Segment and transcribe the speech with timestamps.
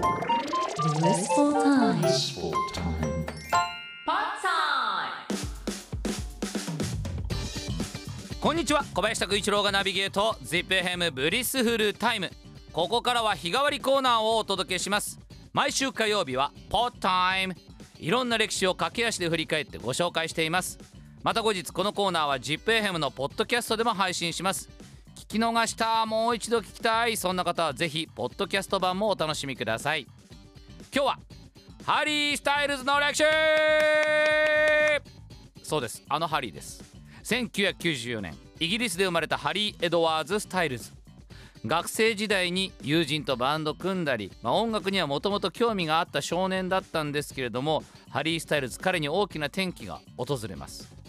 [0.00, 2.00] Blissful time.
[2.00, 2.90] Blissful time.
[8.40, 8.82] こんにちは。
[8.94, 12.30] 小林拓一郎がナビゲート ZIPFM Blissful Time。
[12.72, 15.20] ここからは日替わりコーナーをお届けします。
[15.52, 17.54] 毎週火曜日は Pod Time
[17.98, 20.78] いろんな歴史を駆け足で振り返ってご紹介しています。
[21.22, 24.70] また後日このコーナーは ZIPFM のポッドキャストでも配信します。
[25.30, 30.06] き逃したもう一度聞きたいそんな方はぜひポッドキャスト版もお楽しみください。
[30.92, 31.18] 今日は
[31.84, 33.24] ハリー・スタイルズの歴史
[35.62, 36.02] そうです。
[36.08, 36.82] あのハリーです。
[37.22, 40.90] 1994年イギリスで生まれたハリー・エドワーズ・スタイルズ。
[41.64, 50.99] 学生時代に友人とバンド組んだり、まあ、音楽にはもともと興味があった少年だったんですけれどもハリー・スタイルズ彼に大きな転機が訪れます。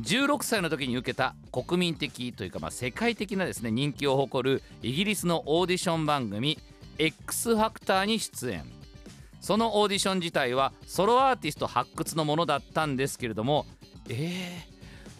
[0.00, 6.58] 16歳の時に受けた国民的というかまあ世界的なですね人気を誇るイギリスのオーディション番組
[6.98, 8.64] X ファクターに出演。
[9.40, 13.64] そのオーディション自体はソロアーティスト発掘のものだったんですけれども
[14.08, 14.64] え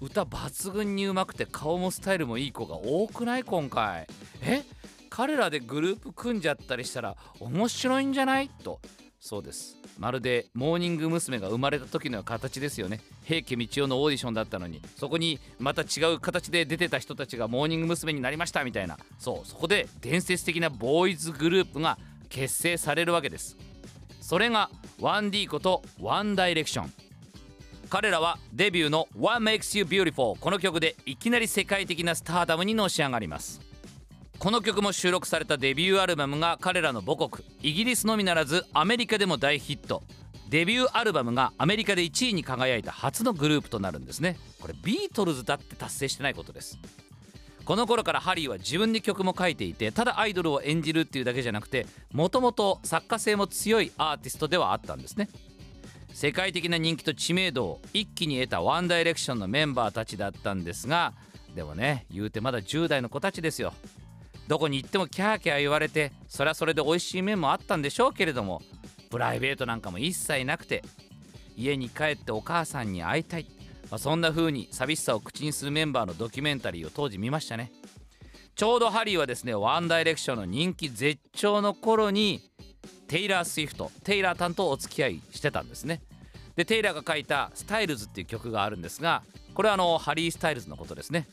[0.00, 4.06] ー、歌抜群にうまくて顔もスタイルもいい子が多くない今回。
[4.40, 4.62] え
[5.10, 8.48] 彼らでグループ組んじゃったりしたら面白いんじゃない？
[8.64, 8.80] と
[9.26, 9.78] そうです。
[9.98, 11.38] まるでモーニング娘。
[11.38, 13.00] が生まれた時の形ですよね。
[13.24, 14.82] 平家みちよのオーディションだったのに。
[14.98, 18.12] そこにまた違う形で出てた人たちがモーニング娘。
[18.12, 18.98] になりましたみたいな。
[19.18, 21.96] そうそこで伝説的なボーイズグループが
[22.28, 23.56] 結成されるわけです。
[24.20, 24.68] それが
[25.00, 26.92] 1D ことワンダイレクション。
[27.88, 33.62] 彼らはデビューの「What Makes You Beautiful」この曲でいきなり世界的なスターダムにのし上がります。
[34.44, 40.02] この曲も収録されたデビューアルバムが彼らの母国イギリスのみならずアメリカでも大ヒット。
[40.50, 44.36] デビューアルバムがアメリカで1位に輝いた初のグループとなるんですね。
[44.60, 46.78] これビートルズだって達成してないことです。
[47.64, 55.30] この頃からハリーは自分で曲も書いていてただアイドルを演じるっていうだけじゃなくてもともと作家性も強いアーティストではあったんですね。
[56.12, 61.14] 世界的な人気と知名度を一気に得たワンダイレクションのメンバーたちだったんですが
[61.56, 63.72] でもね言うてまだ10代の子たちですよ。
[64.46, 68.62] どこに行ってもキャーキャー言われてそれはそれで美味しい面もあったんでしょうけれども
[69.10, 70.82] プライベートなんかも一切なくて
[71.56, 73.46] 家に帰ってお母さんに会いたい、
[73.90, 77.70] まあ、そんな風に寂しさを口にするメンバーのドキュメンタリーを当時見ましたね。
[78.56, 82.40] ちょうどハリーはですねワンダイレクションの人気絶頂の頃に
[83.08, 86.02] テイラー・スウィフトテイラー担当お付き合いしてたんですね。
[86.56, 89.22] でテイラーが書いた「Style」っていう曲があるんですが
[89.54, 91.26] これはあのハリー・スタイルズのことですね。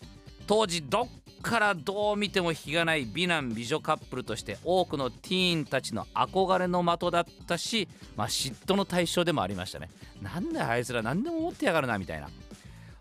[0.47, 1.07] 当時どっ
[1.41, 9.89] からどう見ても非がない美男美女カップルとして多くのティーンたちの憧れの的だったし、まあ、嫉妬の対象でもありましたね。
[10.21, 12.29] なんだあいつら何でも持ってやがるなみたいな。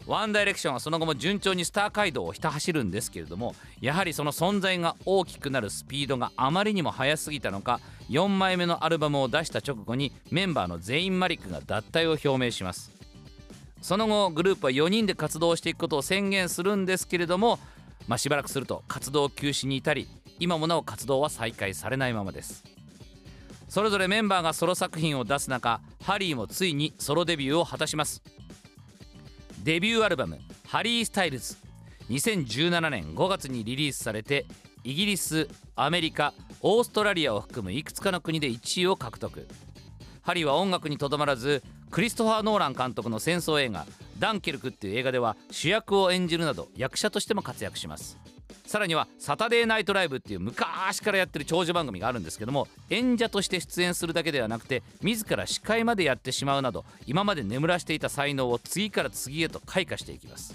[0.06, 13.00] ワンダイレクションはその後も順調にスター街道をひた走るんですけれどもやはりその存在が大きくなるスピードがあまりにも速すぎたのか4枚目のアルバムを出した直後にメンバーのゼイン・マリックが脱退を表明します。
[13.82, 17.58] その後グループは4人で活動していくことを宣言するんですけれども、
[18.10, 20.08] まあ、しばらくすると活動休止に至り
[20.40, 22.64] 今もなお活動は再開されないままです。
[23.68, 28.20] それぞれメンバーがソロ作品を出す中ハリーもついにソロデビューを果たします。
[29.62, 31.56] デビューアルバム「ハリー・スタイルズ」
[32.10, 34.44] 2017年5月にリリースされて
[34.82, 39.46] イギリスアメリカオーストラリアを含むいくつかの国で1位を獲得。
[40.22, 43.84] ハリーは音楽にとどまらずクリストファー・ノーラン監督の戦争映画
[44.20, 48.16] 「ダンケルク」っていう映画では主役を演じるなど役者としても活躍します。
[48.64, 60.54] さらには「サタデーナイトライブ」っていう昔からやってる長寿番組があるんですけども演者として出演するだけではなくて自ら司会までやってしまうなど今まで眠らしていた才能を次から次へと開花していきます。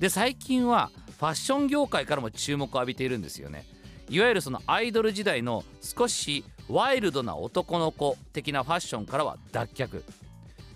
[0.00, 3.66] で最近はファッション業界からも注目を浴びているんですよね。
[4.08, 10.02] いわゆるそのアイドル時代の少しワイルドな男の子的なファッションからは脱却。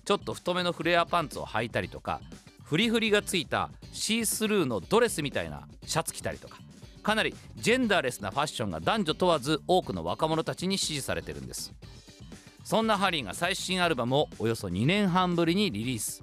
[0.04, 2.20] ちょっと太めのフレアパンツを履いたりとか
[2.64, 6.58] フリフリがついたシースルーのドレスみたいなシャツ着たりとか
[7.02, 11.74] かなりジェンダーレスなファッションが男女問わず多くの若者たちに支持されてるんです。
[12.64, 16.22] そんなハリーが最新アルバムをおよそ2年半ぶりにリリース。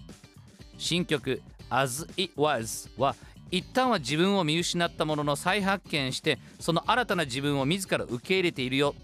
[0.78, 3.16] 新曲「As It Was」は
[3.52, 8.96] 一旦は自分を見失ったものの再発見してその新たな自分を自ら受け入れているよ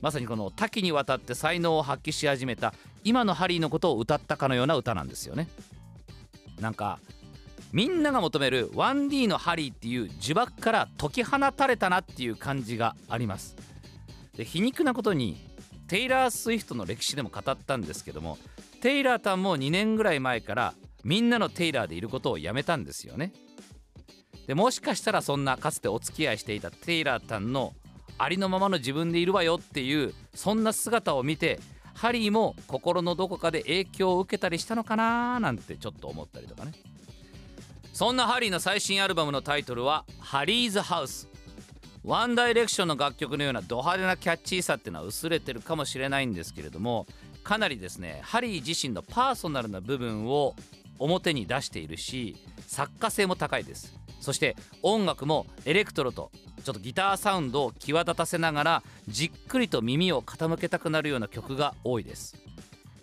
[0.00, 2.72] まさにこの多岐にわたって才能を発揮し始めた
[3.04, 5.48] 今のハリーのことを歌ったかのような歌なんですよね。
[6.60, 6.98] なんか
[7.72, 13.56] みんなが求める 1D のハリーっていう呪縛から解き放たれたなっていう感じがあります。
[14.36, 15.36] で皮肉なことに
[15.88, 18.38] テイラー・スウィフトの歴史でも語ったんですけども
[18.80, 23.32] テイラーさんも2年ぐらい前からみんなのテイラーでいることをやめたんですよね。
[24.46, 27.74] でもしかしたらそんなかつてお付き合いしていたテイラーさんの
[28.18, 31.60] ありのままの自分でいるわよっていうそんな姿を見て
[31.94, 36.72] ハリーも心のどこかで影響を受けたりしたのかななんてちょっと思ったりとかね。
[37.92, 41.28] そんなハリーの最新アルバムのタイトルは「ハリーズ・ハウス」
[42.04, 47.08] ワンダイレクションの楽曲のようなド派手なキャッチーさっていうのは薄れてるかもしれないんですけれども
[47.42, 50.54] かなりですねハリー自身のパーソナルな部分を
[51.00, 52.36] 表に出しているし
[52.68, 53.98] 作家性も高いです。
[54.20, 56.30] そして音楽もエレクトロと
[56.62, 62.36] ちょっとギターサウンドを際立たせながらじっくりと耳を傾けたくなるような曲が多いです。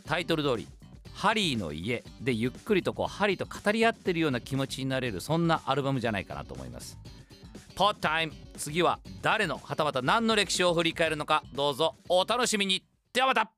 [0.05, 0.67] タイトル通り
[1.13, 6.97] ハリーの家でゆっくりとこうハリーと語り合ってるような気持ちになれるそんなアルバムじゃないかなと思います。
[7.75, 12.83] ポッタイム次は誰のはたまた何の歴史を振り返るのかどうぞお楽しみに。
[13.13, 13.54] ではまた。